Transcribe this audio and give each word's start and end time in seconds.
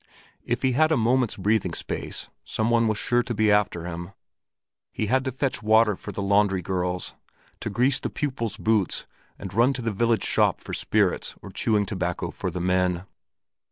If 0.43 0.63
he 0.63 0.71
had 0.71 0.91
a 0.91 0.97
moment's 0.97 1.37
breathing 1.37 1.75
space, 1.75 2.27
some 2.43 2.71
one 2.71 2.87
was 2.87 2.97
sure 2.97 3.21
to 3.21 3.35
be 3.35 3.51
after 3.51 3.85
him. 3.85 4.13
He 4.91 5.05
had 5.05 5.23
to 5.25 5.31
fetch 5.31 5.61
water 5.61 5.95
for 5.95 6.11
the 6.11 6.23
laundry 6.23 6.63
girls, 6.63 7.13
to 7.59 7.69
grease 7.69 7.99
the 7.99 8.09
pupil's 8.09 8.57
boots 8.57 9.05
and 9.37 9.53
run 9.53 9.73
to 9.73 9.81
the 9.83 9.91
village 9.93 10.23
shop 10.23 10.59
for 10.59 10.73
spirits 10.73 11.35
or 11.43 11.51
chewing 11.51 11.85
tobacco 11.85 12.31
for 12.31 12.49
the 12.49 12.59
men. 12.59 13.03